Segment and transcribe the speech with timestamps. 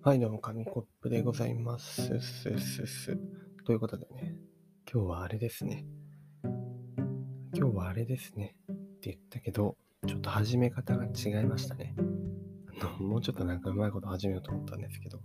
[0.00, 2.20] はい、どうも、紙コップでございます。
[2.20, 3.18] すすす。
[3.66, 4.36] ということでね、
[4.90, 5.84] 今日はあれですね。
[7.52, 8.54] 今日はあれですね。
[8.72, 9.76] って言ったけど、
[10.06, 11.96] ちょっと始め方が違いましたね。
[12.80, 15.20] あのもうちょっとなんかうまいこと始めようと思ったんですけど、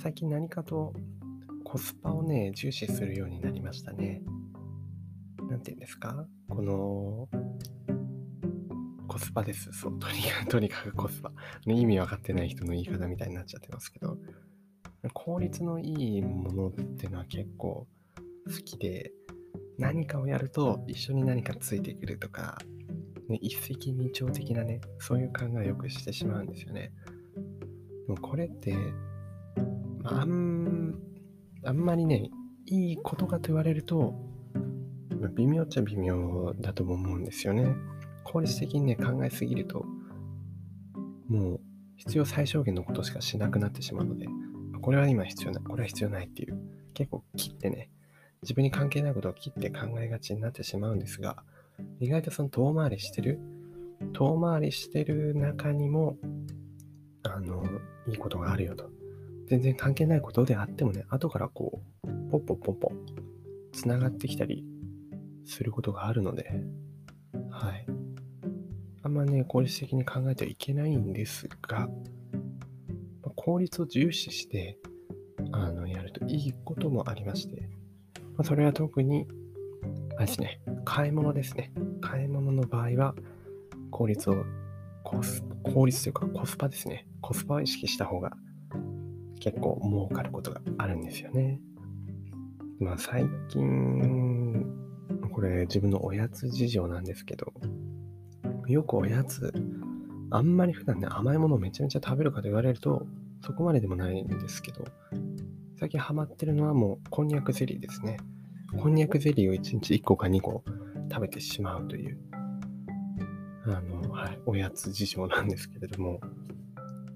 [0.00, 0.94] 最近何かと
[1.64, 4.22] コスパをね、重視するようになりましたね。
[5.50, 6.28] なんて言うんですか？
[6.48, 7.28] この、
[9.10, 9.72] コスパです。
[9.72, 11.32] そう、とにかく、 とにかくコスパ。
[11.66, 14.16] 意味わかってない人の言い方みたいになっちゃってますけど、
[15.12, 17.88] 効率のいいものっていうのは結構
[18.46, 19.12] 好きで、
[19.78, 22.58] 何かをやると一緒に何かついてくるとか、
[23.28, 26.92] ね、一石二鳥的なね、そういう考えをよくしてしまうんですよね。
[28.06, 28.76] でもこれって、
[30.04, 31.02] あ、ん、
[31.64, 32.30] あんまりね、
[32.66, 34.14] いいことかと言われると、
[35.34, 37.74] 微妙っちゃ微妙だと思うんですよね。
[38.30, 39.84] 効率的にね、考えすぎると、
[41.28, 41.60] もう
[41.96, 44.26] 必要最小限のことしかしなくなってしまうので、
[44.80, 46.56] これは今必要ない、これは必要ないっていう、
[46.94, 47.90] 結構切ってね、
[48.42, 51.42] 自分に関係ないことを切って考えがちになってしまうんですが、
[51.98, 53.40] 意外とその遠回りしてる、
[54.12, 56.16] 遠回りしてる中にも、
[57.24, 57.64] あの、
[58.06, 58.90] いいことがあるよと。
[59.46, 62.92] 全然関係ないことであってもね、後からこう、ポッポッポッポ、
[63.72, 64.64] つながってきたり
[65.44, 66.62] することがあるので、
[67.50, 67.99] はい。
[69.02, 71.88] あんまね、効率的に考えてはいけないんですが、
[73.36, 74.78] 効率を重視して、
[75.52, 77.70] あの、やるといいこともありまして、
[78.36, 79.26] ま、それは特に、
[80.16, 81.72] あれですね、買い物ですね。
[82.02, 83.14] 買い物の場合は、
[83.90, 84.44] 効率を、
[85.02, 87.06] コス、効率というかコスパですね。
[87.22, 88.32] コスパを意識した方が
[89.40, 91.58] 結構儲かることがあるんですよね。
[92.78, 94.66] まあ最近、
[95.32, 97.52] これ自分のおやつ事情なんですけど、
[98.70, 99.52] よくおやつ、
[100.30, 103.06] あんまり普段ね、甘いものをめちゃめちゃ食べるかと言われると、
[103.44, 104.84] そこまででもないんですけど、
[105.78, 108.18] 最近ハマってるのはもう、こんにゃくゼリーですね。
[108.78, 110.62] こんにゃくゼリーを1日1個か2個
[111.10, 112.18] 食べてしまうという、
[113.64, 116.20] あの、はい、おやつ事情なんですけれども、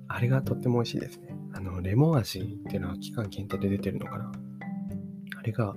[0.09, 1.37] あれがとっても美味しいですね。
[1.53, 4.33] あの、レモン味っていうのは期間限定で出てるのかな。
[5.37, 5.77] あれが、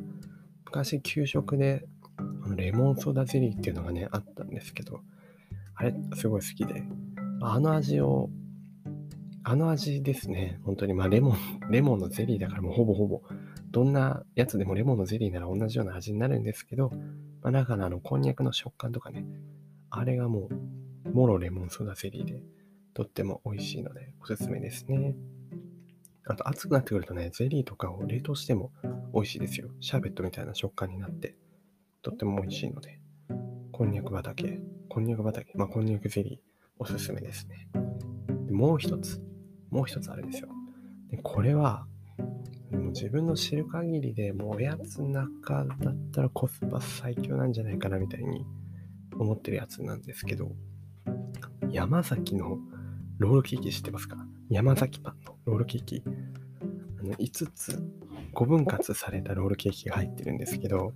[0.66, 1.86] 昔給食で、
[2.56, 5.02] レモンソーダゼリーっていうのがね、あったんですけど、
[5.78, 6.84] あれ、すごい好きで、
[7.40, 8.30] あの味を、
[9.44, 11.38] あの味ですね、本当に、まあ、レモン、
[11.70, 13.22] レモンのゼリーだからもうほぼほぼ、
[13.70, 16.90] どんなやつでもレモンのゼリーなら同じような味になるんですけど、
[17.44, 19.26] まあ、中のあの、こんにゃくの食感とかね、
[19.92, 20.50] あれがも
[21.06, 22.42] う、もろレモンソーダゼリーで、
[22.96, 25.16] とっても美味しいので、おすすめですね。
[26.26, 28.72] あと、暑くなってくるとね、ゼリーとかを冷凍しても
[29.14, 29.70] 美味しいですよ。
[29.80, 31.36] シャーベットみたいな食感になって、
[32.02, 33.00] とっても美味しいので、
[33.78, 36.40] こんにゃく畑、こんにゃく畑、まあ、こんにゃくゼリー、
[36.80, 37.70] おすすめですね。
[38.50, 39.22] もう一つ、
[39.70, 40.50] もう一つあるんですよ。
[41.12, 41.86] でこれは、
[42.72, 48.48] もう自分の知る限りでもうおやつの中だったらコスパ最強なんじゃないかなみたいに
[49.16, 50.54] 思ってるやつなんですけど、
[51.70, 52.58] 山崎の
[53.20, 54.18] ロールケーキ知ってますか？
[54.50, 56.04] 山崎パンのロールケーキ。
[57.00, 57.84] あの5つ、
[58.34, 60.94] 5分割されたロールケーキが入ってるんですけど、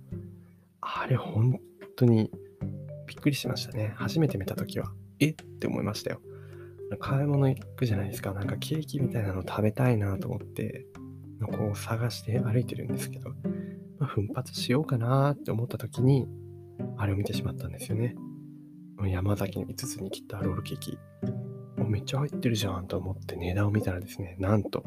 [0.80, 1.60] あれ本
[1.94, 2.28] 当に
[3.12, 3.92] びっくりしましたね。
[3.96, 4.90] 初めて見たときは、
[5.20, 5.28] え？
[5.28, 6.22] って思いましたよ。
[6.98, 8.32] 買い物行くじゃないですか。
[8.32, 10.86] なんかケーキみたいなの食べたいなと思って、
[11.42, 13.30] こう探して歩いてるんですけど、
[13.98, 16.26] まあ、奮発しようかなって思ったときに、
[16.96, 18.16] あれを見てしまったんですよね。
[19.04, 20.98] 山崎の5つに切ったロールケーキ。
[21.78, 24.82] おめっちゃ入ってるじゃんと思って値段を見たらですね、なんと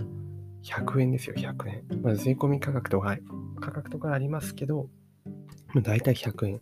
[0.63, 1.83] 100円ですよ、100円。
[2.01, 3.17] まあ、税込み価格とか、
[3.59, 4.89] 価格とかありますけど、
[5.73, 6.61] まあ、大体100円。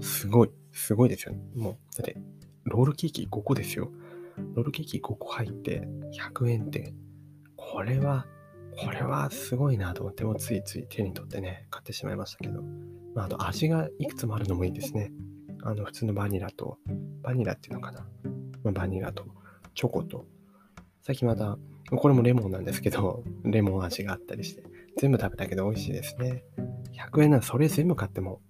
[0.00, 1.40] すごい、すごいですよね。
[1.54, 2.16] もう、だって、
[2.64, 3.90] ロールケーキ5個ですよ。
[4.54, 6.94] ロールケーキ5個入って100円って、
[7.56, 8.26] これは、
[8.76, 12.62] これはすごいなと思って、もついつい手に取ってね、買ってしまいましたけど、
[13.14, 15.12] まあ、あと味がいくつもあるのもいいですね。
[15.62, 16.78] あの、普通のバニラと、
[17.22, 18.06] バニラっていうのかな。
[18.62, 19.26] まあ、バニラと、
[19.74, 20.26] チョコと、
[21.02, 21.58] 最近また、
[21.96, 24.62] これもレモンなんですけど、レモン味があったりして、
[24.96, 26.44] 全部食べたけど美味しいですね。
[26.92, 28.40] 100円ならそれ全部買っても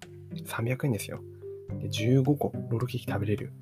[0.47, 1.23] 300円ですよ。
[1.79, 3.53] で15個ロールケーキ食べれる。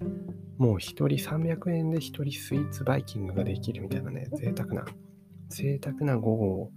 [0.59, 4.85] もう1人300円で1人スイーツバイキングができるみたいなね、贅沢な、
[5.49, 6.71] 贅沢な午後を、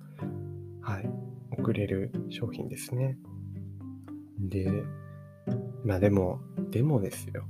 [0.81, 1.09] はい、
[1.51, 3.17] 送れる商品ですね。
[4.39, 4.71] で、
[5.83, 7.45] まあでも、でもですよ。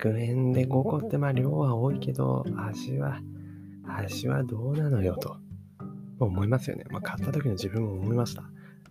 [0.00, 3.20] 100円で5個ってまあ量は多いけど、味は、
[3.86, 5.38] 味はどうなのよと
[6.18, 6.84] 思いますよね。
[6.90, 8.44] まあ買った時の自分も思いました。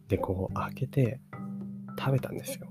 [0.07, 1.19] で、こう開けて
[1.99, 2.67] 食べたんですよ。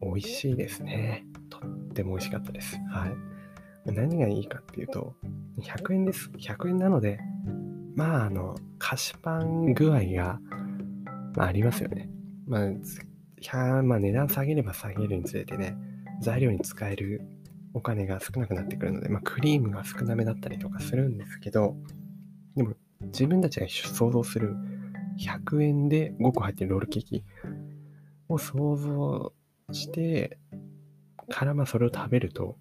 [0.00, 1.24] 美味しいですね。
[1.50, 1.60] とっ
[1.94, 2.76] ても美味しかったです。
[2.90, 3.92] はい。
[3.92, 5.14] 何がいいかっていうと、
[5.60, 6.30] 100円です。
[6.38, 7.18] 100円なので、
[7.94, 10.40] まあ、あの、菓子パン具合が、
[11.36, 12.08] まあ、ありますよね。
[12.46, 15.76] まあ、まあ、値段下げれば下げるにつれてね、
[16.20, 17.22] 材料に使える
[17.74, 21.76] お金が少なくなってくるので、まあ、クリームが少なめだったりとかするんですけど、
[22.56, 24.56] でも、自分たちが想像する
[25.18, 27.24] 100円で5個入ってるロールケーキ
[28.28, 29.32] を想像
[29.72, 30.38] して
[31.28, 32.56] からまあそれを食べると、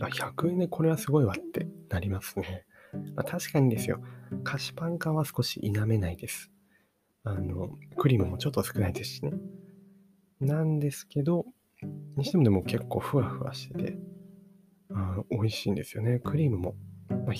[0.00, 2.64] あ、100円でこれはすごいわってなりますね。
[3.14, 4.00] まあ、確かにですよ、
[4.44, 6.50] 菓子パン感は少し否めないです。
[7.24, 9.32] あの、クリームもちょっと少ないですしね。
[10.40, 11.46] なんですけど、
[12.16, 13.98] にしてもでも結構ふわふわしてて、
[14.92, 16.20] あ美味しいんですよね。
[16.20, 16.74] クリームも。
[17.08, 17.32] ま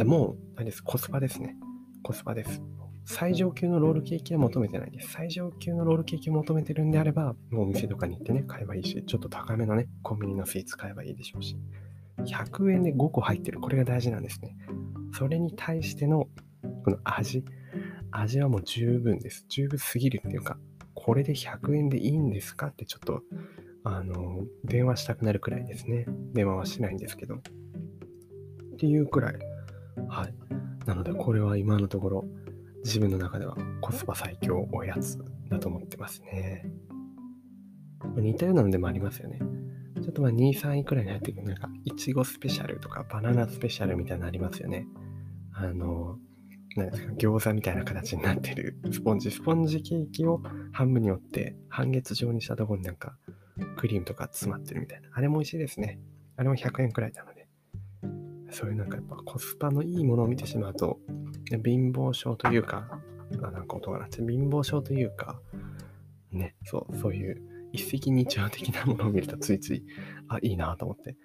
[0.00, 0.82] あ、もう、あれです。
[0.82, 1.56] コスパですね。
[2.02, 2.62] コスパです。
[3.04, 5.12] 最上級のロールケーキは求めてないです。
[5.12, 11.56] 最上級のロールケーキを求めてるんであれば、もうお店とかに行ってね、買えばいいし、ちょっと高めのね、コンビニのスイーツ買えばいいでしょうし、
[12.18, 14.56] 100円で5個入ってる、これが大事なんですね。
[15.12, 16.28] それに対しての、
[16.84, 17.44] この味、
[18.10, 19.46] 味はもう十分です。
[19.48, 20.58] 十分すぎるっていうか、
[20.94, 22.68] これで100円でいいんですか？
[22.68, 23.22] ってちょっと、
[23.84, 26.06] あの、電話したくなるくらいですね。
[26.32, 27.36] 電話はしないんですけど。
[27.36, 27.38] っ
[28.78, 29.38] ていうくらい。
[30.08, 30.34] はい。
[30.86, 32.24] なので、これは今のところ、
[32.84, 35.18] 自分の中ではコスパ最強おやつ
[35.48, 36.66] だと思ってますね。
[38.16, 39.38] 似たようなのでもありますよね。
[40.02, 44.86] ちょっとまあ2、3位くらいに入ってくる、なんか、いちごスペシャルとかバナナスペシャルみたいなのありますよね。
[45.54, 46.18] あの、
[46.74, 50.40] 何ですか、餃子みたいな形になってるスポンジ、スポンジケーキを
[50.72, 53.16] 半分に折って半月状にしたところになんか
[53.76, 55.10] クリームとか詰まってるみたいな。
[55.12, 56.00] あれも美味しいですね。
[56.36, 57.46] あれも100円くらいなので。
[58.50, 60.98] そういうなんかやっぱコスパのいいものを見てしまうと、
[61.58, 63.00] 貧乏症というか、
[63.42, 65.40] あなんか音が鳴って貧乏症というか、
[66.30, 69.84] ね、そう、そういう一石二鳥的なものを見るとついつい、
[70.28, 71.16] あ、いいなと思って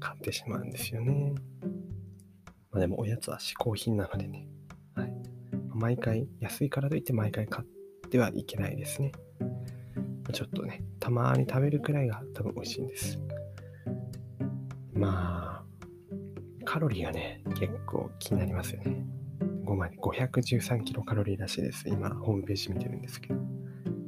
[0.00, 1.34] 買ってしまうんですよね。
[2.70, 4.48] まあでもおやつは嗜好品なのでね、
[4.94, 5.12] はい。
[5.74, 9.12] 毎回、安いからといって毎回買ってはいけないですね。
[10.32, 13.18] ちょっとね、たまに食べるくらいが多分美味しいんです。
[14.92, 15.64] まあ、
[16.64, 19.04] カロリーがね、結構気になりますよね。
[19.74, 21.88] 513キロカロリーらしいです。
[21.88, 23.40] 今、ホームページ見てるんですけど。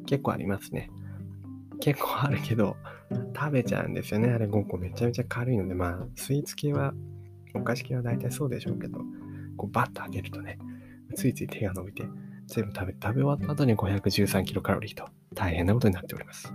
[0.07, 0.91] 結構ありますね。
[1.81, 2.77] 結構あるけど、
[3.35, 4.31] 食べちゃうんですよね。
[4.31, 6.95] あれ5個めちゃめちゃ軽いので、まあ、スイーツ系は、
[7.55, 9.01] お菓子系は大体そうでしょうけど、
[9.57, 10.59] こうバッと開けるとね、
[11.15, 12.05] ついつい手が伸びて、
[12.47, 16.53] 全部食べ、食べ終わった後に513キロカロリーと大変なことになっております。